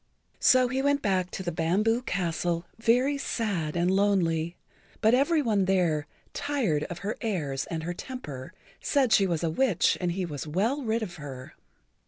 So 0.39 0.67
he 0.67 0.81
went 0.81 1.03
back 1.03 1.29
to 1.29 1.43
the 1.43 1.51
Bamboo 1.51 2.01
Castle 2.01 2.65
very 2.79 3.19
sad 3.19 3.75
and 3.75 3.91
lonely, 3.91 4.55
but 4.99 5.13
every 5.13 5.43
one 5.43 5.65
there, 5.65 6.07
tired 6.33 6.85
of 6.85 6.97
her 7.05 7.17
airs 7.21 7.67
and 7.67 7.83
her 7.83 7.93
temper, 7.93 8.51
said 8.81 9.13
she 9.13 9.27
was 9.27 9.43
a 9.43 9.51
witch 9.51 9.99
and 10.01 10.13
he 10.13 10.25
was 10.25 10.47
well 10.47 10.81
rid 10.81 11.03
of 11.03 11.17
her. 11.17 11.53